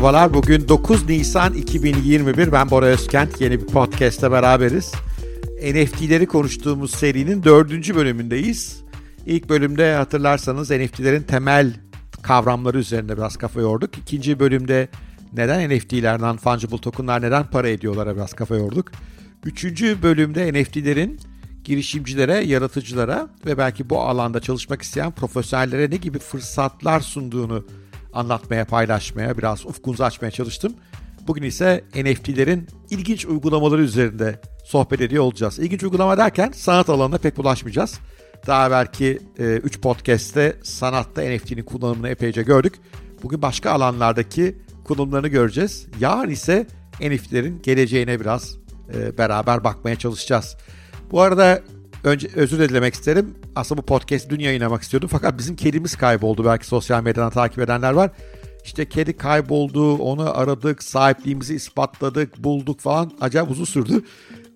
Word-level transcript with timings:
Merhabalar. 0.00 0.34
Bugün 0.34 0.68
9 0.68 1.08
Nisan 1.08 1.54
2021. 1.54 2.52
Ben 2.52 2.70
Bora 2.70 2.86
Özkent. 2.86 3.40
Yeni 3.40 3.60
bir 3.60 3.66
podcast'te 3.66 4.30
beraberiz. 4.30 4.92
NFT'leri 5.62 6.26
konuştuğumuz 6.26 6.90
serinin 6.90 7.42
dördüncü 7.44 7.94
bölümündeyiz. 7.94 8.82
İlk 9.26 9.48
bölümde 9.48 9.94
hatırlarsanız 9.94 10.70
NFT'lerin 10.70 11.22
temel 11.22 11.74
kavramları 12.22 12.78
üzerinde 12.78 13.16
biraz 13.16 13.36
kafa 13.36 13.60
yorduk. 13.60 13.98
İkinci 13.98 14.40
bölümde 14.40 14.88
neden 15.32 15.70
NFT'lerden, 15.70 16.36
fungible 16.36 16.78
tokenlar 16.78 17.22
neden 17.22 17.46
para 17.46 17.68
ediyorlara 17.68 18.16
biraz 18.16 18.32
kafa 18.32 18.56
yorduk. 18.56 18.86
Üçüncü 19.44 20.02
bölümde 20.02 20.52
NFT'lerin 20.52 21.20
girişimcilere, 21.64 22.36
yaratıcılara 22.36 23.28
ve 23.46 23.58
belki 23.58 23.90
bu 23.90 24.00
alanda 24.00 24.40
çalışmak 24.40 24.82
isteyen 24.82 25.10
profesyonellere 25.10 25.90
ne 25.90 25.96
gibi 25.96 26.18
fırsatlar 26.18 27.00
sunduğunu 27.00 27.64
anlatmaya, 28.12 28.64
paylaşmaya, 28.64 29.38
biraz 29.38 29.66
ufkunuzu 29.66 30.04
açmaya 30.04 30.30
çalıştım. 30.30 30.74
Bugün 31.26 31.42
ise 31.42 31.84
NFT'lerin 31.94 32.68
ilginç 32.90 33.26
uygulamaları 33.26 33.82
üzerinde 33.82 34.40
sohbet 34.64 35.00
ediyor 35.00 35.24
olacağız. 35.24 35.58
İlginç 35.58 35.82
uygulama 35.82 36.18
derken 36.18 36.52
sanat 36.54 36.88
alanına 36.88 37.18
pek 37.18 37.36
bulaşmayacağız. 37.36 37.98
Daha 38.46 38.70
belki 38.70 39.18
3 39.38 39.76
e, 39.76 39.80
podcast'te 39.80 40.56
sanatta 40.62 41.22
NFT'nin 41.22 41.62
kullanımını 41.62 42.08
epeyce 42.08 42.42
gördük. 42.42 42.74
Bugün 43.22 43.42
başka 43.42 43.70
alanlardaki 43.70 44.56
kullanımlarını 44.84 45.28
göreceğiz. 45.28 45.86
Yarın 46.00 46.30
ise 46.30 46.66
NFT'lerin 47.00 47.62
geleceğine 47.62 48.20
biraz 48.20 48.56
e, 48.94 49.18
beraber 49.18 49.64
bakmaya 49.64 49.96
çalışacağız. 49.96 50.56
Bu 51.10 51.20
arada 51.20 51.62
önce 52.04 52.28
özür 52.34 52.68
dilemek 52.68 52.94
isterim. 52.94 53.34
Aslında 53.56 53.82
bu 53.82 53.86
podcast 53.86 54.30
dün 54.30 54.40
yayınlamak 54.40 54.82
istiyordum. 54.82 55.08
Fakat 55.12 55.38
bizim 55.38 55.56
kedimiz 55.56 55.96
kayboldu. 55.96 56.44
Belki 56.44 56.66
sosyal 56.66 57.02
medyadan 57.02 57.30
takip 57.30 57.58
edenler 57.58 57.92
var. 57.92 58.10
İşte 58.64 58.88
kedi 58.88 59.16
kayboldu, 59.16 59.96
onu 59.96 60.38
aradık, 60.38 60.82
sahipliğimizi 60.82 61.54
ispatladık, 61.54 62.44
bulduk 62.44 62.80
falan. 62.80 63.12
Acayip 63.20 63.50
uzun 63.50 63.64
sürdü. 63.64 64.02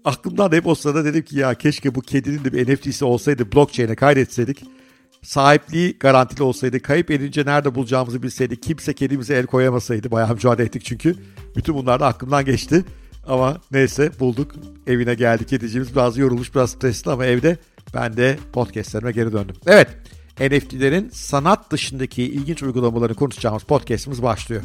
Aklımdan 0.04 0.52
hep 0.52 0.66
o 0.66 0.74
sırada 0.74 1.04
dedim 1.04 1.22
ki 1.22 1.38
ya 1.38 1.54
keşke 1.54 1.94
bu 1.94 2.00
kedinin 2.00 2.44
de 2.44 2.52
bir 2.52 2.74
NFT'si 2.74 3.04
olsaydı 3.04 3.52
blockchain'e 3.52 3.94
kaydetseydik. 3.94 4.62
Sahipliği 5.22 5.96
garantili 6.00 6.42
olsaydı, 6.42 6.80
kayıp 6.80 7.10
edince 7.10 7.44
nerede 7.46 7.74
bulacağımızı 7.74 8.22
bilseydik, 8.22 8.62
kimse 8.62 8.92
kedimize 8.92 9.34
el 9.34 9.46
koyamasaydı. 9.46 10.10
Bayağı 10.10 10.34
mücadele 10.34 10.66
ettik 10.66 10.84
çünkü. 10.84 11.14
Bütün 11.56 11.74
bunlar 11.74 12.00
da 12.00 12.06
aklımdan 12.06 12.44
geçti. 12.44 12.84
Ama 13.28 13.61
neyse 13.70 14.11
bulduk. 14.20 14.55
Evine 14.86 15.14
geldik. 15.14 15.48
Kediciğimiz 15.48 15.97
biraz 15.97 16.19
yorulmuş, 16.19 16.55
biraz 16.55 16.70
stresli 16.70 17.11
ama 17.11 17.27
evde 17.27 17.58
ben 17.94 18.17
de 18.17 18.39
podcastlerime 18.53 19.12
geri 19.12 19.33
döndüm. 19.33 19.56
Evet, 19.67 19.89
NFT'lerin 20.41 21.08
sanat 21.08 21.70
dışındaki 21.70 22.22
ilginç 22.22 22.62
uygulamaları 22.62 23.14
konuşacağımız 23.14 23.62
podcastimiz 23.62 24.22
başlıyor. 24.22 24.62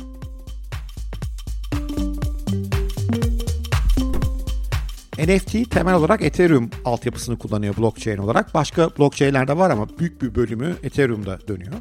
NFT 5.19 5.71
temel 5.71 5.93
olarak 5.95 6.21
Ethereum 6.21 6.69
altyapısını 6.85 7.37
kullanıyor 7.39 7.77
blockchain 7.77 8.17
olarak. 8.17 8.53
Başka 8.53 8.89
blockchain'lerde 8.89 9.57
var 9.57 9.69
ama 9.69 9.87
büyük 9.99 10.21
bir 10.21 10.35
bölümü 10.35 10.75
Ethereum'da 10.83 11.39
dönüyor. 11.47 11.73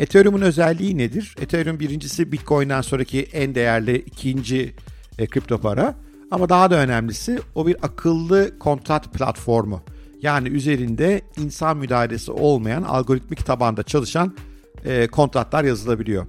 Ethereum'un 0.00 0.40
özelliği 0.42 0.98
nedir? 0.98 1.34
Ethereum 1.40 1.80
birincisi 1.80 2.32
Bitcoin'den 2.32 2.80
sonraki 2.80 3.22
en 3.22 3.54
değerli 3.54 3.96
ikinci 3.96 4.74
e, 5.18 5.26
kripto 5.26 5.58
para. 5.58 5.94
Ama 6.30 6.48
daha 6.48 6.70
da 6.70 6.76
önemlisi 6.76 7.38
o 7.54 7.66
bir 7.66 7.76
akıllı 7.82 8.58
kontrat 8.58 9.12
platformu. 9.12 9.80
Yani 10.22 10.48
üzerinde 10.48 11.22
insan 11.36 11.76
müdahalesi 11.76 12.32
olmayan 12.32 12.82
algoritmik 12.82 13.46
tabanda 13.46 13.82
çalışan 13.82 14.34
e, 14.84 15.06
kontratlar 15.06 15.64
yazılabiliyor. 15.64 16.26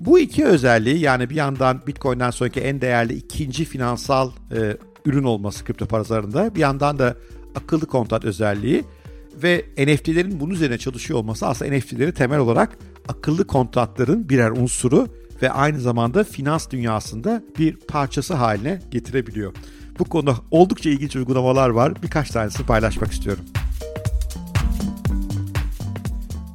Bu 0.00 0.18
iki 0.18 0.44
özelliği 0.44 0.98
yani 0.98 1.30
bir 1.30 1.34
yandan 1.34 1.80
Bitcoin'den 1.86 2.30
sonraki 2.30 2.60
en 2.60 2.80
değerli 2.80 3.14
ikinci 3.14 3.64
finansal 3.64 4.30
e, 4.54 4.76
ürün 5.04 5.24
olması 5.24 5.64
kripto 5.64 5.86
pazarında 5.86 6.54
bir 6.54 6.60
yandan 6.60 6.98
da 6.98 7.16
akıllı 7.54 7.86
kontrat 7.86 8.24
özelliği 8.24 8.84
ve 9.42 9.64
NFT'lerin 9.78 10.40
bunun 10.40 10.54
üzerine 10.54 10.78
çalışıyor 10.78 11.18
olması 11.18 11.46
aslında 11.46 11.76
NFT'leri 11.76 12.14
temel 12.14 12.38
olarak 12.38 12.78
akıllı 13.08 13.46
kontratların 13.46 14.28
birer 14.28 14.50
unsuru 14.50 15.08
ve 15.42 15.50
aynı 15.50 15.80
zamanda 15.80 16.24
finans 16.24 16.70
dünyasında 16.70 17.42
bir 17.58 17.76
parçası 17.76 18.34
haline 18.34 18.80
getirebiliyor. 18.90 19.54
Bu 19.98 20.04
konuda 20.04 20.36
oldukça 20.50 20.90
ilginç 20.90 21.16
uygulamalar 21.16 21.68
var. 21.68 22.02
Birkaç 22.02 22.30
tanesini 22.30 22.66
paylaşmak 22.66 23.12
istiyorum. 23.12 23.44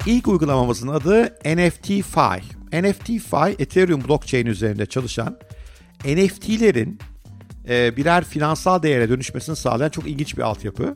İlk 0.06 0.28
uygulamamızın 0.28 0.88
adı 0.88 1.24
NFTFi. 1.46 2.58
NFTFi 2.74 3.64
Ethereum 3.64 4.04
blockchain 4.08 4.46
üzerinde 4.46 4.86
çalışan 4.86 5.38
NFT'lerin 6.06 7.00
e, 7.70 7.98
birer 7.98 8.24
finansal 8.24 8.84
değere 8.84 9.10
dönüşmesini 9.10 9.56
sağlayan 9.56 9.90
çok 9.90 10.08
ilginç 10.08 10.38
bir 10.38 10.42
altyapı. 10.42 10.96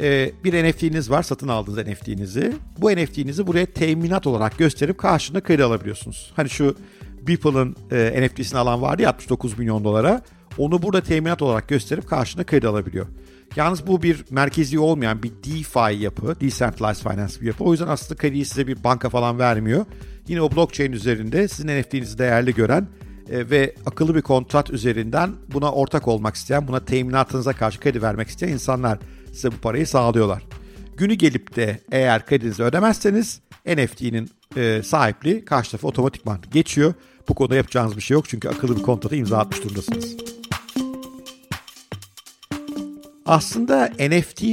E, 0.00 0.32
bir 0.44 0.68
NFT'niz 0.68 1.10
var, 1.10 1.22
satın 1.22 1.48
aldığınız 1.48 1.86
NFT'nizi. 1.86 2.52
Bu 2.78 2.90
NFT'nizi 2.90 3.46
buraya 3.46 3.66
teminat 3.66 4.26
olarak 4.26 4.58
gösterip 4.58 4.98
karşılığında 4.98 5.42
kredi 5.42 5.64
alabiliyorsunuz. 5.64 6.32
Hani 6.36 6.50
şu 6.50 6.76
Beeple'ın 7.26 7.76
e, 7.90 8.26
NFT'sini 8.26 8.58
alan 8.58 8.82
vardı 8.82 9.02
ya 9.02 9.08
69 9.08 9.58
milyon 9.58 9.84
dolara. 9.84 10.22
Onu 10.58 10.82
burada 10.82 11.00
teminat 11.00 11.42
olarak 11.42 11.68
gösterip 11.68 12.08
karşına 12.08 12.44
kredi 12.44 12.68
alabiliyor. 12.68 13.06
Yalnız 13.56 13.86
bu 13.86 14.02
bir 14.02 14.24
merkezi 14.30 14.78
olmayan 14.78 15.22
bir 15.22 15.30
DeFi 15.30 16.02
yapı, 16.02 16.40
Decentralized 16.40 17.10
Finance 17.10 17.40
bir 17.40 17.46
yapı. 17.46 17.64
O 17.64 17.72
yüzden 17.72 17.88
aslında 17.88 18.20
krediyi 18.20 18.44
size 18.44 18.66
bir 18.66 18.84
banka 18.84 19.08
falan 19.08 19.38
vermiyor. 19.38 19.84
Yine 20.28 20.42
o 20.42 20.50
blockchain 20.50 20.92
üzerinde 20.92 21.48
sizin 21.48 21.80
NFT'nizi 21.80 22.18
değerli 22.18 22.54
gören 22.54 22.88
e, 23.30 23.50
ve 23.50 23.74
akıllı 23.86 24.14
bir 24.14 24.22
kontrat 24.22 24.70
üzerinden 24.70 25.32
buna 25.52 25.72
ortak 25.72 26.08
olmak 26.08 26.34
isteyen, 26.34 26.68
buna 26.68 26.84
teminatınıza 26.84 27.52
karşı 27.52 27.80
kredi 27.80 28.02
vermek 28.02 28.28
isteyen 28.28 28.52
insanlar 28.52 28.98
size 29.32 29.52
bu 29.52 29.56
parayı 29.56 29.86
sağlıyorlar. 29.86 30.42
Günü 30.96 31.14
gelip 31.14 31.56
de 31.56 31.80
eğer 31.92 32.26
kredinizi 32.26 32.62
ödemezseniz 32.62 33.40
NFT'nin 33.66 34.30
e, 34.58 34.82
sahipliği 34.82 35.44
karşı 35.44 35.70
tarafa 35.70 35.88
otomatikman 35.88 36.38
geçiyor. 36.52 36.94
Bu 37.28 37.34
konuda 37.34 37.56
yapacağınız 37.56 37.96
bir 37.96 38.02
şey 38.02 38.14
yok 38.14 38.28
çünkü 38.28 38.48
akıllı 38.48 38.76
bir 38.76 38.82
kontrata 38.82 39.16
imza 39.16 39.38
atmış 39.38 39.64
durumdasınız. 39.64 40.16
Aslında 43.26 43.90
NFT 44.00 44.44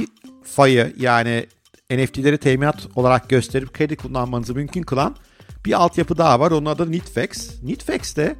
fayı 0.44 0.94
yani 0.96 1.46
NFT'leri 1.90 2.38
teminat 2.38 2.86
olarak 2.94 3.28
gösterip 3.28 3.74
kredi 3.74 3.96
kullanmanızı 3.96 4.54
mümkün 4.54 4.82
kılan 4.82 5.16
bir 5.64 5.72
altyapı 5.72 6.18
daha 6.18 6.40
var. 6.40 6.50
Onun 6.50 6.66
adı 6.66 6.92
Nitfex. 6.92 7.62
Nitfex 7.62 8.16
de 8.16 8.36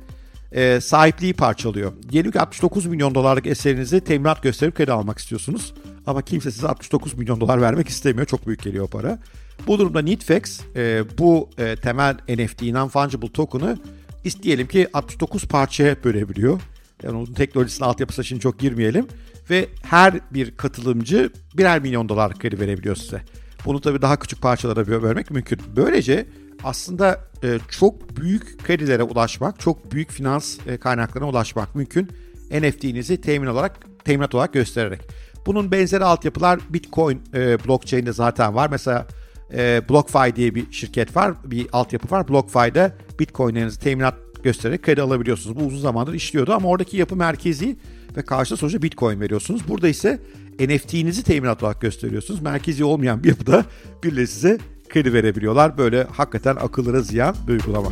e, 0.53 0.81
sahipliği 0.81 1.35
parçalıyor. 1.35 1.93
Diyelim 2.09 2.31
ki 2.31 2.41
69 2.41 2.87
milyon 2.87 3.15
dolarlık 3.15 3.47
eserinizi 3.47 4.01
teminat 4.01 4.43
gösterip 4.43 4.77
kredi 4.77 4.93
almak 4.93 5.19
istiyorsunuz. 5.19 5.75
Ama 6.07 6.23
kimse 6.23 6.51
size 6.51 6.69
69 6.69 7.15
milyon 7.15 7.41
dolar 7.41 7.61
vermek 7.61 7.89
istemiyor. 7.89 8.27
Çok 8.27 8.47
büyük 8.47 8.63
geliyor 8.63 8.89
para. 8.89 9.19
Bu 9.67 9.79
durumda 9.79 10.03
Nitfex 10.03 10.61
e, 10.77 11.05
bu 11.19 11.51
e, 11.59 11.77
temel 11.77 12.15
NFT 12.29 12.63
non-fungible 12.63 13.33
token'ı 13.33 13.79
isteyelim 14.25 14.67
ki 14.67 14.89
69 14.93 15.45
parçaya 15.45 16.05
bölebiliyor. 16.05 16.61
Yani 17.03 17.17
onun 17.17 17.33
teknolojisine 17.33 17.87
altyapısı 17.87 18.23
için 18.23 18.39
çok 18.39 18.59
girmeyelim. 18.59 19.07
Ve 19.51 19.69
her 19.83 20.21
bir 20.31 20.57
katılımcı 20.57 21.31
birer 21.57 21.83
milyon 21.83 22.09
dolar 22.09 22.39
kredi 22.39 22.61
verebiliyor 22.61 22.97
size. 22.97 23.23
Bunu 23.65 23.81
tabii 23.81 24.03
daha 24.03 24.19
küçük 24.19 24.43
parçalara 24.43 24.87
bölmek 24.87 25.31
mümkün. 25.31 25.61
Böylece 25.77 26.27
aslında 26.65 27.21
e, 27.45 27.59
çok 27.69 28.17
büyük 28.17 28.65
kredilere 28.65 29.03
ulaşmak, 29.03 29.61
çok 29.61 29.93
büyük 29.93 30.11
finans 30.11 30.59
e, 30.67 30.77
kaynaklarına 30.77 31.29
ulaşmak 31.29 31.75
mümkün. 31.75 32.11
NFT'nizi 32.51 33.21
temin 33.21 33.47
olarak 33.47 33.87
teminat 34.05 34.35
olarak 34.35 34.53
göstererek. 34.53 35.01
Bunun 35.47 35.71
benzeri 35.71 36.05
altyapılar 36.05 36.61
Bitcoin 36.71 37.21
e, 37.35 37.65
blockchain'de 37.65 38.13
zaten 38.13 38.55
var. 38.55 38.71
Mesela 38.71 39.07
e, 39.55 39.83
BlockFi 39.89 40.37
diye 40.37 40.55
bir 40.55 40.73
şirket 40.73 41.17
var, 41.17 41.35
bir 41.45 41.67
altyapı 41.73 42.15
var. 42.15 42.29
BlockFi'de 42.29 42.93
Bitcoin'lerinizi 43.21 43.81
teminat 43.81 44.15
göstererek 44.43 44.83
kredi 44.83 45.03
alabiliyorsunuz. 45.03 45.57
Bu 45.57 45.65
uzun 45.65 45.79
zamandır 45.79 46.15
işliyordu 46.15 46.53
ama 46.53 46.69
oradaki 46.69 46.97
yapı 46.97 47.17
merkezi 47.17 47.77
ve 48.17 48.23
karşıda 48.23 48.57
sonuçta 48.57 48.83
Bitcoin 48.83 49.21
veriyorsunuz. 49.21 49.69
Burada 49.69 49.89
ise 49.89 50.21
NFT'nizi 50.61 51.23
teminat 51.23 51.63
olarak 51.63 51.81
gösteriyorsunuz. 51.81 52.43
Merkezi 52.43 52.85
olmayan 52.85 53.25
bir 53.25 53.29
yapıda 53.29 53.65
birileri 54.05 54.27
size 54.27 54.59
kredi 54.89 55.13
verebiliyorlar. 55.13 55.79
Böyle 55.79 56.05
hakikaten 56.05 56.57
akıllara 56.57 57.01
ziyan 57.01 57.37
bir 57.47 57.53
uygulama. 57.53 57.89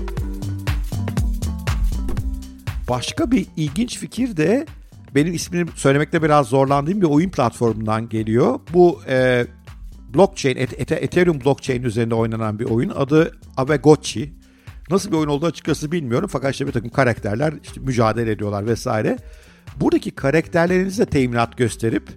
Başka 2.88 3.30
bir 3.30 3.46
ilginç 3.56 3.98
fikir 3.98 4.36
de 4.36 4.66
benim 5.14 5.34
ismini 5.34 5.70
söylemekte 5.74 6.22
biraz 6.22 6.48
zorlandığım 6.48 7.00
bir 7.00 7.06
oyun 7.06 7.30
platformundan 7.30 8.08
geliyor. 8.08 8.60
Bu 8.74 9.00
e, 9.08 9.46
blockchain, 10.14 10.56
Ethereum 10.56 11.40
blockchain 11.40 11.82
üzerinde 11.82 12.14
oynanan 12.14 12.58
bir 12.58 12.64
oyun. 12.64 12.88
Adı 12.88 13.38
Avegotchi. 13.56 14.32
Nasıl 14.90 15.10
bir 15.10 15.16
oyun 15.16 15.28
olduğu 15.28 15.46
açıkçası 15.46 15.92
bilmiyorum 15.92 16.28
fakat 16.32 16.52
işte 16.52 16.66
bir 16.66 16.72
takım 16.72 16.90
karakterler 16.90 17.54
işte 17.62 17.80
mücadele 17.80 18.30
ediyorlar 18.30 18.66
vesaire. 18.66 19.18
Buradaki 19.80 20.10
karakterlerinize 20.10 21.06
teminat 21.06 21.56
gösterip 21.56 22.08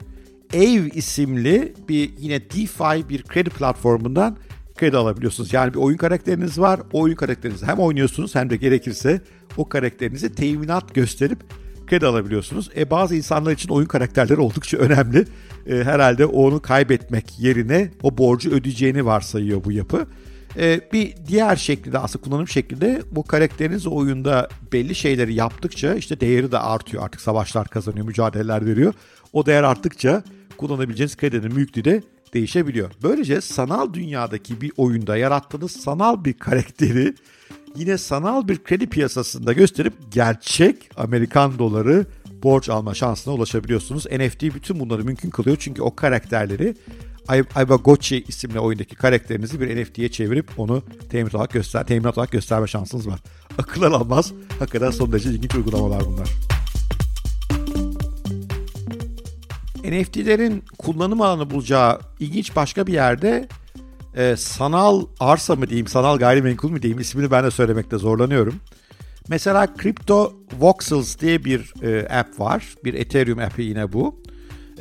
Ev 0.54 0.86
isimli 0.94 1.74
bir 1.90 2.12
yine 2.18 2.42
DeFi 2.42 3.10
bir 3.10 3.24
kredi 3.24 3.50
platformundan 3.50 4.38
kredi 4.76 4.98
alabiliyorsunuz. 4.98 5.54
Yani 5.54 5.74
bir 5.74 5.80
oyun 5.80 5.98
karakteriniz 5.98 6.60
var. 6.60 6.80
O 6.94 7.02
oyun 7.02 7.16
karakterinizi 7.16 7.66
hem 7.66 7.80
oynuyorsunuz 7.80 8.36
hem 8.36 8.50
de 8.50 8.56
gerekirse 8.56 9.22
o 9.58 9.70
karakterinizi 9.70 10.36
teminat 10.36 10.96
gösterip 10.96 11.40
kredi 11.88 12.06
alabiliyorsunuz. 12.06 12.70
E 12.78 12.90
bazı 12.90 13.16
insanlar 13.16 13.52
için 13.52 13.70
oyun 13.70 13.88
karakterleri 13.88 14.40
oldukça 14.40 14.78
önemli. 14.78 15.26
E, 15.68 15.84
herhalde 15.84 16.26
onu 16.26 16.62
kaybetmek 16.62 17.40
yerine 17.40 17.92
o 18.04 18.18
borcu 18.18 18.52
ödeyeceğini 18.52 19.06
varsayıyor 19.06 19.64
bu 19.64 19.72
yapı. 19.72 20.08
E, 20.58 20.82
bir 20.94 21.14
diğer 21.28 21.56
şekilde 21.56 22.00
aslında 22.00 22.24
kullanım 22.24 22.48
şeklinde 22.48 23.02
bu 23.12 23.24
karakteriniz 23.24 23.88
oyunda 23.88 24.50
belli 24.74 24.96
şeyleri 24.96 25.34
yaptıkça 25.34 25.96
işte 25.96 26.20
değeri 26.20 26.52
de 26.52 26.60
artıyor. 26.60 27.04
Artık 27.04 27.22
savaşlar 27.22 27.68
kazanıyor, 27.68 28.06
mücadeleler 28.06 28.66
veriyor. 28.66 28.94
O 29.34 29.46
değer 29.46 29.64
arttıkça 29.64 30.24
kullanabileceğiniz 30.58 31.18
kredinin 31.18 31.56
büyüklüğü 31.56 31.86
de 31.86 32.04
değişebiliyor. 32.34 32.92
Böylece 33.04 33.42
sanal 33.42 33.94
dünyadaki 33.94 34.62
bir 34.62 34.72
oyunda 34.78 35.18
yarattığınız 35.18 35.72
sanal 35.72 36.26
bir 36.26 36.34
karakteri 36.34 37.14
yine 37.76 37.98
sanal 37.98 38.48
bir 38.48 38.64
kredi 38.64 38.88
piyasasında 38.88 39.54
gösterip 39.54 39.94
gerçek 40.12 40.90
Amerikan 40.98 41.60
doları 41.60 42.06
borç 42.44 42.70
alma 42.70 42.94
şansına 42.94 43.34
ulaşabiliyorsunuz. 43.34 44.06
NFT 44.06 44.44
bütün 44.44 44.80
bunları 44.80 45.04
mümkün 45.04 45.30
kılıyor 45.30 45.58
çünkü 45.60 45.82
o 45.82 45.96
karakterleri 45.96 46.76
Ibagochi 47.64 48.24
isimli 48.28 48.60
oyundaki 48.60 48.96
karakterinizi 48.96 49.62
bir 49.62 49.82
NFT'ye 49.82 50.12
çevirip 50.12 50.60
onu 50.60 50.84
teminat 51.10 51.36
olarak, 51.36 51.52
göster 51.52 51.88
teminat 51.88 52.18
olarak 52.18 52.32
gösterme 52.32 52.68
şansınız 52.68 53.08
var. 53.08 53.20
Akıl 53.58 53.84
almaz. 53.84 54.34
Hakikaten 54.60 54.92
son 54.92 55.12
derece 55.12 55.30
ilginç 55.30 55.56
uygulamalar 55.56 56.06
bunlar. 56.06 56.28
NFT'lerin 59.84 60.64
kullanım 60.78 61.22
alanı 61.22 61.50
bulacağı 61.50 62.00
ilginç 62.20 62.56
başka 62.56 62.88
bir 62.88 62.94
yerde 62.94 63.48
e, 64.16 64.36
sanal 64.36 65.06
arsa 65.20 65.56
mı 65.56 65.70
diyeyim, 65.70 65.88
sanal 65.88 66.18
gayrimenkul 66.18 66.72
mü 66.72 66.82
diyeyim 66.82 67.00
ismini 67.00 67.32
ben 67.32 67.44
de 67.44 67.52
söylemekte 67.52 67.98
zorlanıyorum. 67.98 68.56
Mesela 69.30 69.68
Crypto 69.82 70.34
Voxels 70.60 71.20
diye 71.20 71.46
bir 71.46 71.74
e, 71.84 72.08
app 72.20 72.40
var. 72.40 72.76
Bir 72.84 72.94
Ethereum 72.94 73.40
app'i 73.40 73.64
yine 73.64 73.94
bu. 73.94 74.16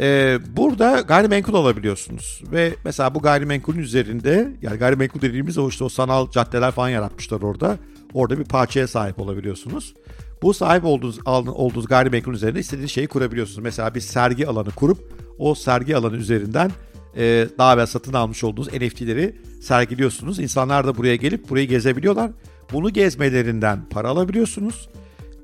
E, 0.00 0.38
burada 0.56 1.00
gayrimenkul 1.00 1.55
alabiliyorsunuz. 1.55 2.43
Ve 2.52 2.75
mesela 2.84 3.14
bu 3.14 3.23
gayrimenkulün 3.23 3.78
üzerinde 3.78 4.52
yani 4.62 4.78
gayrimenkul 4.78 5.20
dediğimiz 5.20 5.58
o 5.58 5.69
işte 5.69 5.84
o 5.84 5.88
sanal 5.88 6.31
caddeler 6.31 6.70
falan 6.70 6.88
yaratmışlar 6.88 7.43
orada. 7.43 7.78
Orada 8.14 8.38
bir 8.38 8.44
parçaya 8.44 8.88
sahip 8.88 9.20
olabiliyorsunuz. 9.20 9.94
Bu 10.43 10.55
sahip 10.55 10.84
olduğunuz, 10.84 11.19
olduğunuz 11.26 11.87
gayrimenkul 11.87 12.34
üzerinde 12.34 12.61
istediğiniz 12.61 12.90
şeyi 12.90 13.06
kurabiliyorsunuz. 13.06 13.58
Mesela 13.58 13.94
bir 13.94 14.00
sergi 14.00 14.46
alanı 14.46 14.70
kurup 14.70 14.99
o 15.38 15.55
sergi 15.55 15.96
alanı 15.96 16.17
üzerinden 16.17 16.70
e, 17.16 17.48
daha 17.58 17.74
evvel 17.74 17.86
satın 17.86 18.12
almış 18.12 18.44
olduğunuz 18.44 18.68
NFT'leri 18.68 19.36
sergiliyorsunuz. 19.62 20.38
İnsanlar 20.38 20.86
da 20.86 20.96
buraya 20.96 21.16
gelip 21.16 21.48
burayı 21.50 21.68
gezebiliyorlar. 21.68 22.30
Bunu 22.72 22.90
gezmelerinden 22.90 23.80
para 23.90 24.08
alabiliyorsunuz. 24.08 24.88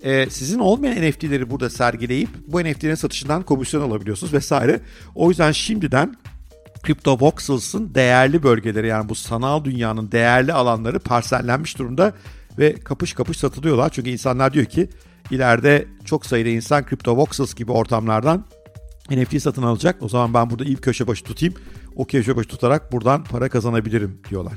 E, 0.02 0.30
sizin 0.30 0.58
olmayan 0.58 1.08
NFT'leri 1.08 1.50
burada 1.50 1.70
sergileyip 1.70 2.28
bu 2.46 2.60
NFT'lerin 2.60 2.94
satışından 2.94 3.42
komisyon 3.42 3.82
alabiliyorsunuz 3.82 4.32
vesaire. 4.32 4.80
O 5.14 5.28
yüzden 5.28 5.52
şimdiden 5.52 6.14
Crypto 6.86 7.18
Voxels'ın 7.20 7.94
değerli 7.94 8.42
bölgeleri 8.42 8.86
yani 8.86 9.08
bu 9.08 9.14
sanal 9.14 9.64
dünyanın 9.64 10.12
değerli 10.12 10.52
alanları 10.52 10.98
parsellenmiş 10.98 11.78
durumda 11.78 12.12
ve 12.58 12.74
kapış 12.74 13.12
kapış 13.12 13.36
satılıyorlar. 13.36 13.90
Çünkü 13.90 14.10
insanlar 14.10 14.52
diyor 14.52 14.66
ki 14.66 14.88
ileride 15.30 15.86
çok 16.04 16.26
sayıda 16.26 16.48
insan 16.48 16.84
Crypto 16.90 17.16
Voxels 17.16 17.54
gibi 17.54 17.72
ortamlardan 17.72 18.44
NFT 19.10 19.42
satın 19.42 19.62
alacak. 19.62 20.02
O 20.02 20.08
zaman 20.08 20.34
ben 20.34 20.50
burada 20.50 20.64
ilk 20.64 20.82
köşe 20.82 21.06
başı 21.06 21.24
tutayım. 21.24 21.54
O 21.96 22.04
köşe 22.04 22.36
başı 22.36 22.48
tutarak 22.48 22.92
buradan 22.92 23.24
para 23.24 23.48
kazanabilirim 23.48 24.18
diyorlar. 24.30 24.54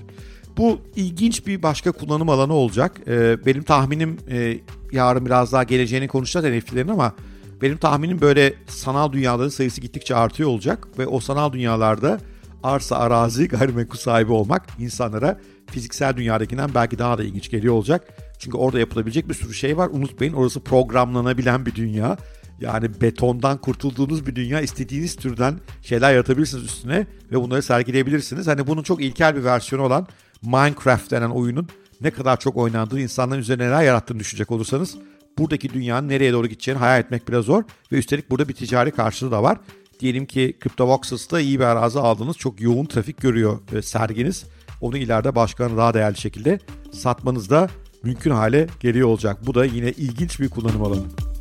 Bu 0.57 0.81
ilginç 0.95 1.47
bir 1.47 1.63
başka 1.63 1.91
kullanım 1.91 2.29
alanı 2.29 2.53
olacak. 2.53 3.01
Ee, 3.07 3.45
benim 3.45 3.63
tahminim 3.63 4.17
e, 4.29 4.59
yarın 4.91 5.25
biraz 5.25 5.51
daha 5.51 5.63
geleceğini 5.63 6.07
konuşacağız 6.07 6.55
NFT'lerin 6.55 6.87
ama 6.87 7.13
benim 7.61 7.77
tahminim 7.77 8.21
böyle 8.21 8.53
sanal 8.67 9.11
dünyaların 9.11 9.49
sayısı 9.49 9.81
gittikçe 9.81 10.15
artıyor 10.15 10.49
olacak 10.49 10.87
ve 10.99 11.07
o 11.07 11.19
sanal 11.19 11.53
dünyalarda 11.53 12.19
arsa, 12.63 12.97
arazi, 12.97 13.47
gayrimenkul 13.47 13.97
sahibi 13.97 14.31
olmak 14.31 14.67
insanlara 14.79 15.39
fiziksel 15.71 16.17
dünyadakinden 16.17 16.69
belki 16.75 16.99
daha 16.99 17.17
da 17.17 17.23
ilginç 17.23 17.49
geliyor 17.49 17.73
olacak. 17.73 18.07
Çünkü 18.39 18.57
orada 18.57 18.79
yapılabilecek 18.79 19.29
bir 19.29 19.33
sürü 19.33 19.53
şey 19.53 19.77
var. 19.77 19.89
Unutmayın 19.93 20.33
orası 20.33 20.59
programlanabilen 20.59 21.65
bir 21.65 21.75
dünya. 21.75 22.17
Yani 22.59 23.01
betondan 23.01 23.57
kurtulduğunuz 23.57 24.27
bir 24.27 24.35
dünya 24.35 24.61
istediğiniz 24.61 25.15
türden 25.15 25.59
şeyler 25.81 26.13
yaratabilirsiniz 26.13 26.63
üstüne 26.63 27.07
ve 27.31 27.41
bunları 27.41 27.61
sergileyebilirsiniz. 27.61 28.47
Hani 28.47 28.67
bunun 28.67 28.83
çok 28.83 29.01
ilkel 29.01 29.35
bir 29.35 29.43
versiyonu 29.43 29.85
olan 29.85 30.07
Minecraft 30.41 31.11
denen 31.11 31.29
oyunun 31.29 31.67
ne 32.01 32.11
kadar 32.11 32.39
çok 32.39 32.57
oynandığı 32.57 32.99
insanların 32.99 33.41
üzerine 33.41 33.67
neler 33.67 33.83
yarattığını 33.83 34.19
düşünecek 34.19 34.51
olursanız 34.51 34.97
buradaki 35.37 35.73
dünyanın 35.73 36.09
nereye 36.09 36.33
doğru 36.33 36.47
gideceğini 36.47 36.79
hayal 36.79 36.99
etmek 36.99 37.27
biraz 37.27 37.45
zor 37.45 37.63
ve 37.91 37.97
üstelik 37.97 38.29
burada 38.29 38.49
bir 38.49 38.53
ticari 38.53 38.91
karşılığı 38.91 39.31
da 39.31 39.43
var. 39.43 39.57
Diyelim 39.99 40.25
ki 40.25 40.57
CryptoVoxels'ta 40.63 41.39
iyi 41.39 41.59
bir 41.59 41.65
arazi 41.65 41.99
aldınız, 41.99 42.37
çok 42.37 42.61
yoğun 42.61 42.85
trafik 42.85 43.21
görüyor 43.21 43.59
e, 43.73 43.81
serginiz. 43.81 44.45
Onu 44.81 44.97
ileride 44.97 45.35
başkanı 45.35 45.77
daha 45.77 45.93
değerli 45.93 46.17
şekilde 46.17 46.59
satmanız 46.91 47.49
da 47.49 47.69
mümkün 48.03 48.31
hale 48.31 48.67
geliyor 48.79 49.07
olacak. 49.07 49.37
Bu 49.45 49.55
da 49.55 49.65
yine 49.65 49.91
ilginç 49.91 50.39
bir 50.39 50.49
kullanım 50.49 50.83
alanı. 50.83 51.34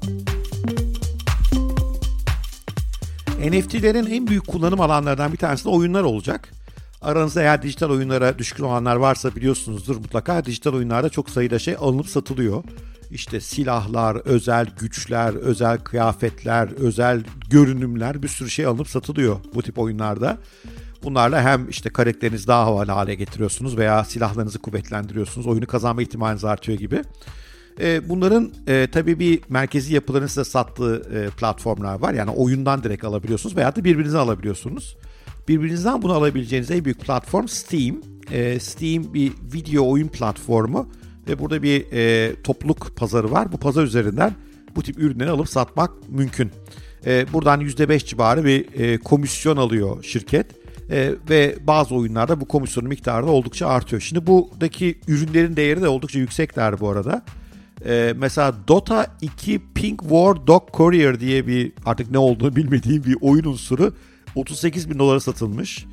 NFT'lerin 3.50 4.06
en 4.06 4.26
büyük 4.26 4.46
kullanım 4.46 4.81
alanlarından 4.81 5.32
bir 5.32 5.38
tanesi 5.38 5.64
de 5.64 5.69
oyunlar 5.69 6.02
olacak. 6.02 6.49
Aranızda 7.02 7.43
eğer 7.43 7.62
dijital 7.62 7.91
oyunlara 7.91 8.38
düşkün 8.38 8.64
olanlar 8.64 8.96
varsa 8.96 9.37
biliyorsunuzdur 9.37 9.96
mutlaka 9.96 10.44
dijital 10.44 10.75
oyunlarda 10.75 11.08
çok 11.08 11.31
sayıda 11.31 11.58
şey 11.58 11.76
alınıp 11.81 12.08
satılıyor. 12.08 12.64
İşte 13.11 13.41
silahlar, 13.41 14.17
özel 14.17 14.67
güçler, 14.79 15.35
özel 15.35 15.79
kıyafetler, 15.79 16.69
özel 16.69 17.25
görünümler 17.50 18.23
bir 18.23 18.29
sürü 18.29 18.50
şey 18.50 18.67
alınıp 18.67 18.88
satılıyor 18.88 19.37
bu 19.55 19.62
tip 19.62 19.79
oyunlarda. 19.79 20.38
Bunlarla 21.02 21.43
hem 21.43 21.69
işte 21.69 21.90
karakterinizi 21.90 22.47
daha 22.47 22.64
havalı 22.64 22.93
hale 22.93 23.14
getiriyorsunuz 23.14 23.76
veya 23.76 24.05
silahlarınızı 24.05 24.58
kuvvetlendiriyorsunuz. 24.58 25.47
Oyunu 25.47 25.67
kazanma 25.67 26.02
ihtimaliniz 26.02 26.45
artıyor 26.45 26.78
gibi. 26.78 27.02
E, 27.81 28.09
bunların 28.09 28.52
e, 28.66 28.87
tabii 28.93 29.19
bir 29.19 29.40
merkezi 29.49 29.95
yapıların 29.95 30.26
size 30.26 30.45
sattığı 30.45 31.02
e, 31.14 31.31
platformlar 31.31 32.00
var. 32.00 32.14
Yani 32.14 32.31
oyundan 32.31 32.83
direkt 32.83 33.04
alabiliyorsunuz 33.04 33.57
veya 33.57 33.76
da 33.76 33.85
birbirinizden 33.85 34.19
alabiliyorsunuz. 34.19 34.97
Birbirinizden 35.49 36.02
bunu 36.02 36.12
alabileceğiniz 36.12 36.71
en 36.71 36.85
büyük 36.85 37.00
platform 37.00 37.47
Steam. 37.47 37.97
E, 38.31 38.61
Steam 38.61 39.14
bir 39.14 39.33
video 39.54 39.90
oyun 39.90 40.09
platformu 40.09 40.88
ve 41.28 41.38
burada 41.38 41.62
bir 41.62 41.87
e, 41.93 42.33
topluluk 42.43 42.97
pazarı 42.97 43.31
var. 43.31 43.52
Bu 43.52 43.57
pazar 43.57 43.83
üzerinden 43.83 44.33
bu 44.76 44.83
tip 44.83 44.99
ürünleri 44.99 45.31
alıp 45.31 45.49
satmak 45.49 45.90
mümkün. 46.09 46.50
E, 47.07 47.33
buradan 47.33 47.61
%5 47.61 48.07
civarı 48.07 48.45
bir 48.45 48.81
e, 48.81 48.99
komisyon 48.99 49.57
alıyor 49.57 50.02
şirket. 50.02 50.47
E, 50.90 51.12
ve 51.31 51.57
bazı 51.66 51.95
oyunlarda 51.95 52.40
bu 52.40 52.45
komisyonun 52.45 52.88
miktarı 52.88 53.26
da 53.26 53.31
oldukça 53.31 53.66
artıyor. 53.66 54.02
Şimdi 54.02 54.26
buradaki 54.26 54.99
ürünlerin 55.09 55.57
değeri 55.57 55.83
de 55.83 55.88
oldukça 55.88 56.19
yüksekler 56.19 56.81
bu 56.81 56.88
arada. 56.88 57.25
E, 57.87 58.14
mesela 58.17 58.55
Dota 58.69 59.07
2 59.21 59.61
Pink 59.75 60.00
War 60.00 60.47
Dog 60.47 60.62
Courier 60.75 61.21
diye 61.21 61.47
bir 61.47 61.73
artık 61.87 62.11
ne 62.11 62.19
olduğunu 62.19 62.57
bilmediğim 62.57 63.05
bir 63.05 63.17
oyun 63.21 63.45
unsuru 63.45 63.95
38 64.35 64.91
bin 64.91 64.99
dolara 64.99 65.21
satılmış. 65.21 65.87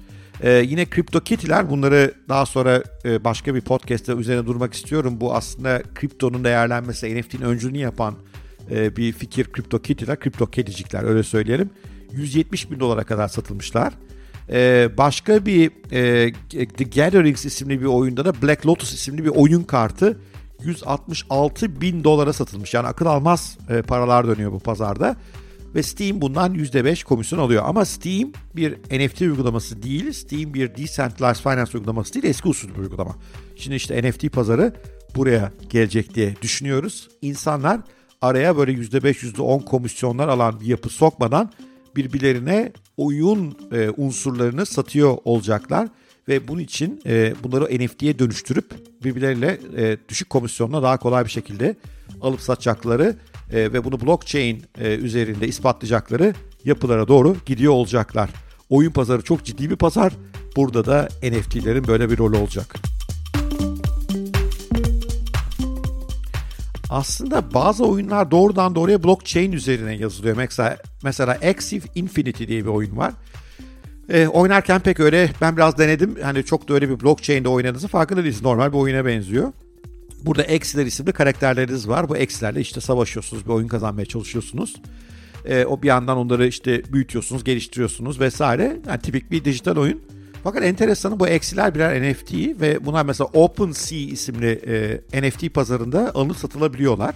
Ee, 0.44 0.52
yine 0.68 0.86
CryptoKitty'ler 0.86 1.70
bunları 1.70 2.14
daha 2.30 2.46
sonra 2.46 2.84
e, 3.06 3.24
başka 3.24 3.56
bir 3.56 3.62
podcast'te 3.62 4.14
üzerine 4.14 4.46
durmak 4.46 4.74
istiyorum. 4.74 5.18
Bu 5.22 5.36
aslında 5.36 5.84
kriptonun 5.96 6.44
değerlenmesi, 6.44 7.20
NFT'nin 7.20 7.42
öncülüğünü 7.42 7.78
yapan 7.78 8.16
e, 8.72 8.96
bir 8.96 9.12
fikir 9.12 9.48
CryptoKitty'ler, 9.54 10.20
CryptoKitty'cikler 10.20 11.04
öyle 11.04 11.24
söyleyelim. 11.24 11.70
170 12.12 12.72
bin 12.72 12.80
dolara 12.80 13.04
kadar 13.04 13.28
satılmışlar. 13.28 13.94
Ee, 14.50 14.90
başka 14.98 15.46
bir 15.46 15.72
e, 15.92 16.34
The 16.68 16.84
Gatherings 16.84 17.46
isimli 17.46 17.82
bir 17.82 17.86
oyunda 17.86 18.26
da 18.26 18.42
Black 18.42 18.66
Lotus 18.66 18.94
isimli 18.94 19.26
bir 19.26 19.30
oyun 19.30 19.64
kartı 19.64 20.18
166 20.64 21.82
bin 21.82 22.04
dolara 22.04 22.34
satılmış. 22.34 22.74
Yani 22.74 22.88
akıl 22.88 23.06
almaz 23.06 23.58
e, 23.70 23.82
paralar 23.82 24.28
dönüyor 24.28 24.52
bu 24.52 24.60
pazarda. 24.60 25.16
Ve 25.76 25.84
Steam 25.84 26.22
bundan 26.22 26.54
%5 26.56 27.04
komisyon 27.04 27.40
alıyor. 27.40 27.64
Ama 27.66 27.86
Steam 27.86 28.32
bir 28.56 28.74
NFT 28.74 29.22
uygulaması 29.22 29.84
değil. 29.84 30.12
Steam 30.12 30.54
bir 30.54 30.76
Decentralized 30.76 31.44
Finance 31.44 31.78
uygulaması 31.78 32.14
değil. 32.14 32.26
Eski 32.26 32.48
usul 32.48 32.70
bir 32.70 32.80
uygulama. 32.80 33.16
Şimdi 33.56 33.76
işte 33.76 34.10
NFT 34.10 34.32
pazarı 34.32 34.74
buraya 35.16 35.52
gelecek 35.70 36.16
diye 36.16 36.36
düşünüyoruz. 36.42 37.10
İnsanlar 37.22 37.80
araya 38.22 38.58
böyle 38.58 38.72
%5, 38.72 39.14
%10 39.14 39.66
komisyonlar 39.66 40.28
alan 40.28 40.60
bir 40.60 40.66
yapı 40.66 40.90
sokmadan 40.90 41.52
birbirlerine 41.96 42.72
oyun 42.98 43.58
e, 43.72 43.90
unsurlarını 43.90 44.66
satıyor 44.66 45.18
olacaklar 45.26 45.88
ve 46.28 46.48
bunun 46.48 46.60
için 46.60 47.02
e, 47.06 47.34
bunları 47.44 47.86
NFT'ye 47.86 48.20
dönüştürüp 48.20 48.74
birbirleriyle 49.04 49.60
e, 49.78 49.98
düşük 50.10 50.30
komisyonla 50.30 50.84
daha 50.84 50.98
kolay 50.98 51.26
bir 51.26 51.30
şekilde 51.30 51.76
alıp 52.22 52.42
satacakları 52.42 53.16
e, 53.52 53.74
ve 53.74 53.84
bunu 53.84 54.02
blockchain 54.02 54.64
e, 54.80 54.96
üzerinde 54.96 55.48
ispatlayacakları 55.48 56.34
yapılara 56.66 57.08
doğru 57.08 57.36
gidiyor 57.46 57.74
olacaklar. 57.74 58.30
Oyun 58.70 58.92
pazarı 58.92 59.22
çok 59.22 59.46
ciddi 59.46 59.70
bir 59.70 59.76
pazar. 59.76 60.14
Burada 60.56 60.86
da 60.86 61.10
NFT'lerin 61.24 61.88
böyle 61.88 62.10
bir 62.10 62.18
rolü 62.18 62.38
olacak. 62.38 62.76
Aslında 66.90 67.54
bazı 67.54 67.86
oyunlar 67.86 68.32
doğrudan 68.32 68.76
doğruya 68.76 69.04
blockchain 69.04 69.52
üzerine 69.52 69.96
yazılıyor. 69.96 70.38
Mesela, 70.38 70.78
mesela 71.04 71.32
Axie 71.32 71.82
Infinity 71.96 72.46
diye 72.46 72.64
bir 72.64 72.70
oyun 72.70 72.98
var. 72.98 73.14
E, 74.12 74.28
oynarken 74.28 74.80
pek 74.80 75.00
öyle 75.00 75.30
ben 75.42 75.58
biraz 75.58 75.78
denedim. 75.78 76.18
Hani 76.24 76.44
çok 76.44 76.70
da 76.70 76.74
öyle 76.74 76.90
bir 76.90 77.00
blockchain'de 77.00 77.50
oynadığınızı 77.50 77.88
farkında 77.88 78.24
değilsiniz. 78.24 78.44
Normal 78.44 78.74
bir 78.74 78.78
oyuna 78.78 79.06
benziyor. 79.06 79.52
Burada 80.26 80.44
Exiler 80.44 80.86
isimli 80.86 81.12
karakterleriniz 81.12 81.88
var. 81.88 82.10
Bu 82.10 82.18
Exilerle 82.18 82.60
işte 82.60 82.82
savaşıyorsunuz, 82.82 83.46
bir 83.46 83.50
oyun 83.50 83.68
kazanmaya 83.68 84.06
çalışıyorsunuz. 84.06 84.76
E, 85.46 85.66
o 85.66 85.82
bir 85.82 85.88
yandan 85.88 86.18
onları 86.18 86.48
işte 86.48 86.94
büyütüyorsunuz, 86.94 87.44
geliştiriyorsunuz 87.44 88.20
vesaire. 88.20 88.78
Yani 88.88 89.02
tipik 89.02 89.32
bir 89.32 89.46
dijital 89.46 89.78
oyun. 89.78 90.02
Fakat 90.44 90.64
enteresanı 90.64 91.20
bu 91.20 91.28
eksiler 91.28 91.76
birer 91.76 92.12
NFT 92.12 92.34
ve 92.34 92.86
bunlar 92.86 93.06
mesela 93.06 93.30
OpenSea 93.34 94.00
isimli 94.00 94.62
e, 95.14 95.22
NFT 95.22 95.54
pazarında 95.54 96.12
alınıp 96.16 96.38
satılabiliyorlar. 96.38 97.16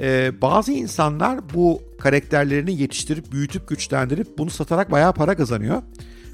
E, 0.00 0.32
bazı 0.42 0.72
insanlar 0.72 1.40
bu 1.54 1.82
karakterlerini 1.98 2.80
yetiştirip, 2.80 3.32
büyütüp, 3.32 3.68
güçlendirip 3.68 4.38
bunu 4.38 4.50
satarak 4.50 4.90
bayağı 4.90 5.12
para 5.12 5.36
kazanıyor. 5.36 5.82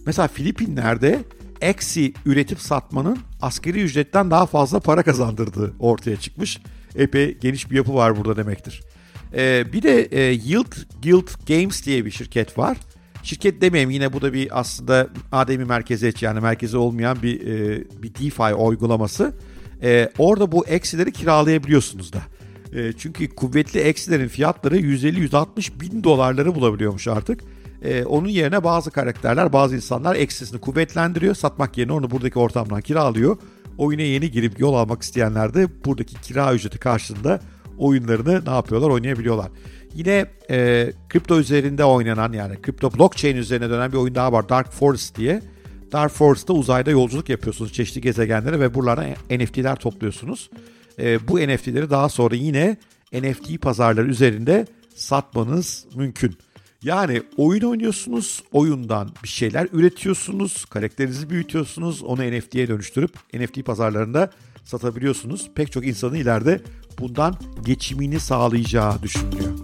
Mesela 0.07 0.29
Filipinler'de 0.29 1.25
eksi 1.61 2.13
üretip 2.27 2.61
satmanın 2.61 3.19
askeri 3.41 3.83
ücretten 3.83 4.31
daha 4.31 4.47
fazla 4.47 4.81
para 4.81 5.03
kazandırdığı 5.03 5.73
ortaya 5.79 6.17
çıkmış. 6.17 6.59
Epey 6.97 7.39
geniş 7.39 7.71
bir 7.71 7.77
yapı 7.77 7.95
var 7.95 8.17
burada 8.17 8.37
demektir. 8.37 8.83
E, 9.35 9.73
bir 9.73 9.83
de 9.83 10.03
e, 10.03 10.21
Yield 10.21 10.73
Guild 11.03 11.29
Games 11.49 11.87
diye 11.87 12.05
bir 12.05 12.11
şirket 12.11 12.59
var. 12.59 12.77
Şirket 13.23 13.61
demeyeyim 13.61 13.91
yine 13.91 14.13
bu 14.13 14.23
da 14.23 14.33
bir 14.33 14.61
aslında 14.61 15.09
ademi 15.33 15.65
merkezi 15.65 16.13
yani 16.21 16.41
merkezi 16.41 16.77
olmayan 16.77 17.23
bir 17.23 17.41
e, 17.47 17.85
bir 18.03 18.15
DeFi 18.15 18.55
uygulaması. 18.55 19.35
E, 19.83 20.11
orada 20.19 20.53
bu 20.53 20.67
eksileri 20.67 21.13
kiralayabiliyorsunuz 21.13 22.13
da. 22.13 22.23
E, 22.75 22.93
çünkü 22.93 23.29
kuvvetli 23.29 23.81
eksilerin 23.81 24.29
fiyatları 24.29 24.77
150-160 24.79 25.81
bin 25.81 26.05
dolarları 26.05 26.55
bulabiliyormuş 26.55 27.09
artık. 27.09 27.41
E, 27.83 28.05
onun 28.05 28.29
yerine 28.29 28.65
bazı 28.65 28.91
karakterler, 28.91 29.53
bazı 29.53 29.77
insanlar 29.77 30.17
eksisini 30.17 30.61
kuvvetlendiriyor. 30.61 31.35
Satmak 31.35 31.79
yerine 31.79 31.93
onu 31.93 32.11
buradaki 32.11 32.39
ortamdan 32.39 32.81
kiralıyor. 32.81 33.37
Oyuna 33.79 34.03
yeni 34.03 34.31
girip 34.31 34.61
yol 34.61 34.75
almak 34.75 35.03
isteyenler 35.03 35.55
de 35.55 35.69
buradaki 35.85 36.21
kira 36.21 36.55
ücreti 36.55 36.79
karşılığında 36.79 37.41
oyunlarını 37.79 38.45
ne 38.47 38.51
yapıyorlar 38.51 38.91
oynayabiliyorlar. 38.91 39.49
Yine 39.95 40.27
e, 40.51 40.93
kripto 41.09 41.41
üzerinde 41.41 41.85
oynanan 41.85 42.33
yani 42.33 42.63
kripto 42.63 42.93
blockchain 42.93 43.37
üzerine 43.37 43.71
dönen 43.71 43.93
bir 43.93 43.97
oyun 43.97 44.15
daha 44.15 44.33
var 44.33 44.49
Dark 44.49 44.73
Forest 44.73 45.17
diye. 45.17 45.43
Dark 45.93 46.13
Forest'ta 46.13 46.53
uzayda 46.53 46.91
yolculuk 46.91 47.29
yapıyorsunuz 47.29 47.73
çeşitli 47.73 48.01
gezegenlere 48.01 48.61
ve 48.61 48.75
buralardan 48.75 49.07
NFT'ler 49.31 49.77
topluyorsunuz. 49.77 50.51
E, 50.99 51.29
bu 51.29 51.39
NFT'leri 51.39 51.91
daha 51.91 52.09
sonra 52.09 52.35
yine 52.35 52.77
NFT 53.13 53.61
pazarları 53.61 54.09
üzerinde 54.09 54.67
satmanız 54.95 55.87
mümkün. 55.95 56.37
Yani 56.83 57.23
oyun 57.37 57.63
oynuyorsunuz, 57.63 58.43
oyundan 58.53 59.11
bir 59.23 59.29
şeyler 59.29 59.69
üretiyorsunuz, 59.73 60.65
karakterinizi 60.65 61.31
büyütüyorsunuz, 61.31 62.03
onu 62.03 62.23
NFT'ye 62.23 62.69
dönüştürüp 62.69 63.11
NFT 63.35 63.65
pazarlarında 63.65 64.31
satabiliyorsunuz. 64.65 65.51
Pek 65.55 65.73
çok 65.73 65.87
insanın 65.87 66.15
ileride 66.15 66.61
bundan 66.99 67.37
geçimini 67.65 68.21
sağlayacağı 68.21 69.03
düşünülüyor. 69.03 69.59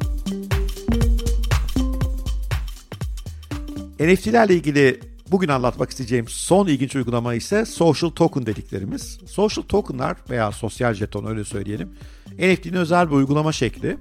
NFT'lerle 4.01 4.55
ilgili 4.55 5.01
bugün 5.31 5.49
anlatmak 5.49 5.91
isteyeceğim 5.91 6.29
son 6.29 6.67
ilginç 6.67 6.97
uygulama 6.97 7.35
ise 7.35 7.65
social 7.65 8.11
token 8.11 8.47
dediklerimiz. 8.47 9.19
Social 9.27 9.65
tokenlar 9.65 10.17
veya 10.31 10.53
sosyal 10.53 10.95
jeton 10.95 11.27
öyle 11.27 11.45
söyleyelim. 11.45 11.93
NFT'nin 12.39 12.77
özel 12.77 13.11
bir 13.11 13.15
uygulama 13.15 13.53
şekli. 13.53 13.97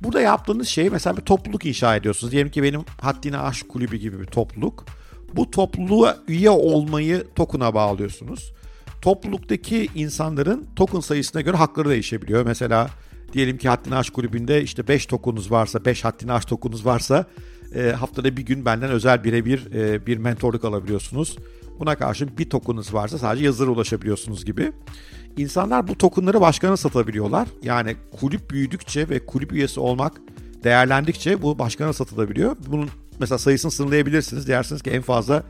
Burada 0.00 0.20
yaptığınız 0.20 0.68
şey 0.68 0.90
mesela 0.90 1.16
bir 1.16 1.22
topluluk 1.22 1.66
inşa 1.66 1.96
ediyorsunuz. 1.96 2.32
Diyelim 2.32 2.50
ki 2.50 2.62
benim 2.62 2.84
Haddine 3.00 3.38
Aşk 3.38 3.68
Kulübü 3.68 3.96
gibi 3.96 4.20
bir 4.20 4.26
topluluk. 4.26 4.84
Bu 5.36 5.50
topluluğa 5.50 6.16
üye 6.28 6.50
olmayı 6.50 7.24
token'a 7.34 7.74
bağlıyorsunuz. 7.74 8.52
Topluluktaki 9.02 9.88
insanların 9.94 10.66
token 10.76 11.00
sayısına 11.00 11.42
göre 11.42 11.56
hakları 11.56 11.88
değişebiliyor. 11.88 12.46
Mesela 12.46 12.90
diyelim 13.32 13.58
ki 13.58 13.68
Haddine 13.68 13.96
Aşk 13.96 14.14
Kulübü'nde 14.14 14.62
işte 14.62 14.88
5 14.88 15.06
token'unuz 15.06 15.50
varsa, 15.50 15.84
5 15.84 16.04
Haddine 16.04 16.32
Aşk 16.32 16.48
token'unuz 16.48 16.86
varsa 16.86 17.26
e, 17.74 17.90
haftada 17.90 18.36
bir 18.36 18.42
gün 18.42 18.64
benden 18.64 18.90
özel 18.90 19.24
birebir 19.24 19.72
e, 19.74 20.06
bir 20.06 20.16
mentorluk 20.16 20.64
alabiliyorsunuz. 20.64 21.36
Buna 21.78 21.96
karşın 21.96 22.30
bir 22.38 22.50
token'ınız 22.50 22.94
varsa 22.94 23.18
sadece 23.18 23.44
yazılara 23.44 23.70
ulaşabiliyorsunuz 23.70 24.44
gibi. 24.44 24.72
İnsanlar 25.36 25.88
bu 25.88 25.98
tokenları 25.98 26.40
başkana 26.40 26.76
satabiliyorlar. 26.76 27.48
Yani 27.62 27.96
kulüp 28.20 28.50
büyüdükçe 28.50 29.08
ve 29.08 29.26
kulüp 29.26 29.52
üyesi 29.52 29.80
olmak 29.80 30.20
değerlendikçe 30.64 31.42
bu 31.42 31.58
başkana 31.58 31.92
satılabiliyor. 31.92 32.56
Bunun 32.66 32.90
mesela 33.20 33.38
sayısını 33.38 33.70
sınırlayabilirsiniz. 33.70 34.48
Dersiniz 34.48 34.82
ki 34.82 34.90
en 34.90 35.02
fazla 35.02 35.42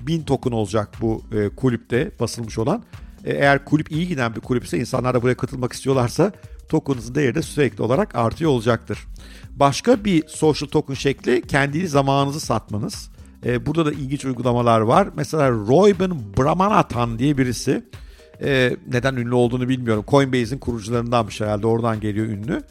1000 0.00 0.22
token 0.22 0.50
olacak 0.50 0.88
bu 1.00 1.22
e, 1.32 1.48
kulüpte 1.48 2.10
basılmış 2.20 2.58
olan. 2.58 2.82
E, 3.24 3.32
eğer 3.32 3.64
kulüp 3.64 3.92
iyi 3.92 4.08
giden 4.08 4.34
bir 4.36 4.40
kulüpse 4.40 4.78
insanlar 4.78 5.14
da 5.14 5.22
buraya 5.22 5.36
katılmak 5.36 5.72
istiyorlarsa 5.72 6.32
token'ınızın 6.68 7.14
değeri 7.14 7.34
de 7.34 7.42
sürekli 7.42 7.82
olarak 7.82 8.14
artıyor 8.14 8.50
olacaktır. 8.50 8.98
Başka 9.50 10.04
bir 10.04 10.28
social 10.28 10.68
token 10.68 10.94
şekli 10.94 11.42
kendi 11.42 11.88
zamanınızı 11.88 12.40
satmanız. 12.40 13.10
E, 13.46 13.66
burada 13.66 13.86
da 13.86 13.92
ilginç 13.92 14.24
uygulamalar 14.24 14.80
var. 14.80 15.08
Mesela 15.16 15.50
Royben 15.50 16.10
Brahmanathan 16.38 17.18
diye 17.18 17.38
birisi. 17.38 17.84
E, 18.42 18.76
neden 18.92 19.16
ünlü 19.16 19.34
olduğunu 19.34 19.68
bilmiyorum. 19.68 20.04
Coinbase'in 20.08 20.58
kurucularındanmış 20.58 21.40
herhalde 21.40 21.66
oradan 21.66 22.00
geliyor 22.00 22.26
ünlü. 22.26 22.62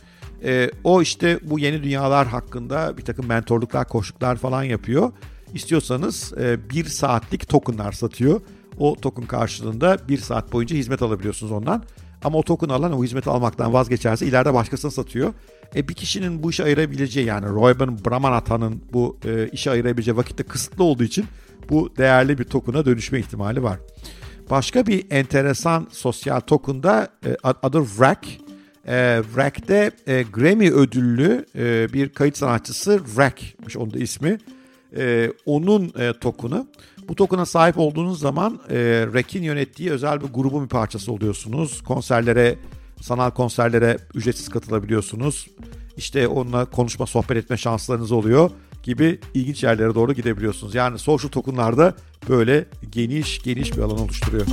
E, 0.44 0.72
o 0.84 1.02
işte 1.02 1.40
bu 1.44 1.60
yeni 1.60 1.84
dünyalar 1.84 2.28
hakkında 2.28 2.98
bir 2.98 3.06
takım 3.06 3.26
mentorluklar, 3.28 3.88
koşuklar 3.88 4.36
falan 4.36 4.64
yapıyor. 4.64 5.12
İstiyorsanız 5.54 6.34
e, 6.42 6.70
bir 6.70 6.86
saatlik 6.86 7.50
tokenlar 7.50 7.92
satıyor. 7.92 8.42
O 8.78 8.96
token 8.96 9.26
karşılığında 9.26 9.98
bir 10.10 10.18
saat 10.18 10.54
boyunca 10.54 10.76
hizmet 10.76 11.02
alabiliyorsunuz 11.02 11.52
ondan. 11.52 11.84
Ama 12.24 12.38
o 12.38 12.44
token 12.44 12.70
alan 12.70 12.94
o 12.94 13.04
hizmeti 13.04 13.30
almaktan 13.30 13.74
vazgeçerse 13.74 14.26
ileride 14.26 14.54
başkasına 14.54 14.92
satıyor. 14.92 15.34
E 15.76 15.88
bir 15.88 15.94
kişinin 15.94 16.44
bu 16.44 16.50
işe 16.50 16.64
ayırabileceği 16.64 17.26
yani 17.26 17.46
Royben 17.46 17.98
Brahmanathan'ın 18.06 18.82
bu 18.94 19.18
e, 19.26 19.50
işe 19.50 19.72
ayırabileceği 19.72 20.18
vakitte 20.18 20.44
kısıtlı 20.44 20.84
olduğu 20.84 21.04
için 21.04 21.26
bu 21.70 21.90
değerli 21.98 22.38
bir 22.38 22.44
token'a 22.44 22.86
dönüşme 22.86 23.20
ihtimali 23.20 23.64
var. 23.64 23.80
Başka 24.50 24.86
bir 24.86 25.06
enteresan 25.12 25.88
sosyal 25.92 26.40
token 26.40 26.84
da 26.84 27.10
e, 27.26 27.36
adı 27.44 27.86
Wrack. 27.86 28.28
E, 28.88 29.22
Wrack'te 29.24 29.92
e, 30.08 30.24
Grammy 30.34 30.72
ödüllü 30.72 31.46
e, 31.56 31.94
bir 31.94 32.10
kayıt 32.10 32.38
sanatçısı 32.38 33.02
Wrack'mış 33.06 33.78
onun 33.78 33.94
da 33.94 34.00
ismi. 34.00 34.38
Onun 35.46 35.92
e, 36.00 36.14
token'ı. 36.22 36.68
Bu 37.08 37.16
token'a 37.16 37.46
sahip 37.46 37.78
olduğunuz 37.78 38.20
zaman 38.20 38.60
e, 38.70 38.76
Rack'in 39.14 39.44
yönettiği 39.44 39.92
özel 39.92 40.22
bir 40.22 40.28
grubun 40.28 40.64
bir 40.64 40.70
parçası 40.70 41.12
oluyorsunuz. 41.12 41.84
Konserlere, 41.84 42.56
sanal 43.02 43.32
konserlere 43.32 43.98
ücretsiz 44.14 44.50
katılabiliyorsunuz. 44.50 45.48
İşte 45.98 46.28
onunla 46.28 46.66
konuşma, 46.66 47.06
sohbet 47.06 47.38
etme 47.38 47.58
şanslarınız 47.58 48.12
oluyor 48.12 48.52
gibi 48.84 49.20
ilginç 49.34 49.64
yerlere 49.64 49.96
doğru 49.96 50.14
gidebiliyorsunuz. 50.14 50.76
Yani 50.76 51.00
social 51.00 51.30
token'larda 51.30 51.96
böyle 52.30 52.66
geniş 52.90 53.42
geniş 53.44 53.78
bir 53.78 53.82
alan 53.82 54.00
oluşturuyor. 54.00 54.46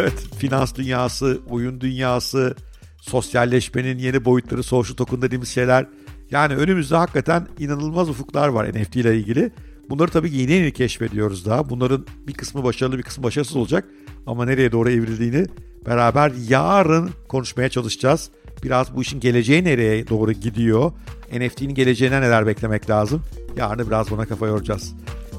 Evet, 0.00 0.26
finans 0.38 0.74
dünyası, 0.74 1.40
oyun 1.50 1.80
dünyası, 1.80 2.56
sosyalleşmenin 3.00 3.98
yeni 3.98 4.24
boyutları, 4.24 4.62
social 4.62 4.96
token 4.96 5.22
dediğimiz 5.22 5.48
şeyler. 5.48 5.86
Yani 6.30 6.56
önümüzde 6.56 6.96
hakikaten 6.96 7.46
inanılmaz 7.58 8.08
ufuklar 8.08 8.48
var 8.48 8.68
NFT 8.68 8.96
ile 8.96 9.16
ilgili. 9.16 9.52
Bunları 9.90 10.10
tabii 10.10 10.36
yeni 10.36 10.52
yeni 10.52 10.72
keşfediyoruz 10.72 11.46
daha. 11.46 11.70
Bunların 11.70 12.06
bir 12.26 12.34
kısmı 12.34 12.64
başarılı 12.64 12.98
bir 12.98 13.02
kısmı 13.02 13.24
başarısız 13.24 13.56
olacak. 13.56 13.84
Ama 14.26 14.44
nereye 14.44 14.72
doğru 14.72 14.90
evrildiğini 14.90 15.46
beraber 15.86 16.32
yarın 16.48 17.10
konuşmaya 17.28 17.68
çalışacağız. 17.68 18.30
Biraz 18.64 18.96
bu 18.96 19.02
işin 19.02 19.20
geleceği 19.20 19.64
nereye 19.64 20.08
doğru 20.08 20.32
gidiyor? 20.32 20.92
NFT'nin 21.32 21.74
geleceğine 21.74 22.20
neler 22.20 22.46
beklemek 22.46 22.90
lazım? 22.90 23.22
Yarın 23.56 23.86
biraz 23.86 24.10
buna 24.10 24.26
kafa 24.26 24.46
yoracağız. 24.46 24.94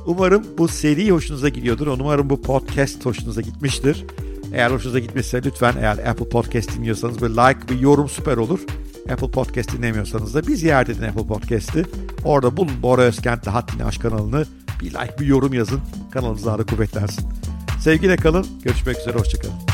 Umarım 0.05 0.43
bu 0.57 0.67
seri 0.67 1.11
hoşunuza 1.11 1.49
gidiyordur. 1.49 1.87
Umarım 1.87 2.29
bu 2.29 2.41
podcast 2.41 3.05
hoşunuza 3.05 3.41
gitmiştir. 3.41 4.05
Eğer 4.53 4.71
hoşunuza 4.71 4.99
gitmişse 4.99 5.41
lütfen 5.43 5.73
eğer 5.79 5.97
Apple 5.97 6.29
Podcast 6.29 6.77
dinliyorsanız 6.77 7.21
bir 7.21 7.29
like, 7.29 7.69
bir 7.69 7.79
yorum 7.79 8.09
süper 8.09 8.37
olur. 8.37 8.59
Apple 9.11 9.31
Podcast 9.31 9.77
dinlemiyorsanız 9.77 10.35
da 10.35 10.47
bir 10.47 10.55
ziyaret 10.55 10.89
edin 10.89 11.03
Apple 11.03 11.27
Podcast'i. 11.27 11.85
Orada 12.25 12.57
bulun 12.57 12.81
Bora 12.81 13.01
Özkent'le 13.01 13.47
Haddini 13.47 13.85
Aşk 13.85 14.01
kanalını. 14.01 14.45
Bir 14.81 14.85
like, 14.85 15.19
bir 15.19 15.25
yorum 15.25 15.53
yazın. 15.53 15.81
Kanalınız 16.11 16.45
daha 16.45 16.59
da 16.59 16.65
kuvvetlensin. 16.65 17.25
Sevgiyle 17.79 18.15
kalın. 18.15 18.47
Görüşmek 18.63 18.99
üzere. 18.99 19.19
Hoşçakalın. 19.19 19.64